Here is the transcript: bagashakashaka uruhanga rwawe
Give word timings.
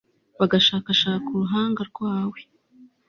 bagashakashaka 0.39 1.27
uruhanga 1.35 1.81
rwawe 1.89 2.39